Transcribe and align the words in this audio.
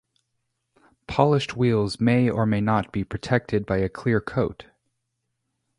Polished 1.05 1.55
wheels 1.55 1.99
may 1.99 2.27
or 2.27 2.47
may 2.47 2.59
not 2.59 2.91
be 2.91 3.03
protected 3.03 3.67
by 3.67 3.77
a 3.77 3.87
clear 3.87 4.19
coat. 4.19 4.65